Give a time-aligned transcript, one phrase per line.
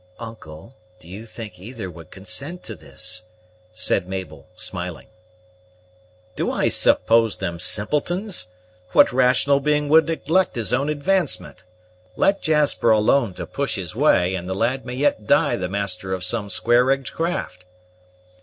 [0.17, 3.25] "Uncle, do you think either would consent to this?"
[3.71, 5.05] said Mabel smiling.
[6.35, 8.47] "Do I suppose them simpletons?
[8.93, 11.63] What rational being would neglect his own advancement?
[12.15, 16.13] Let Jasper alone to push his way, and the lad may yet die the master
[16.13, 17.65] of some square rigged craft."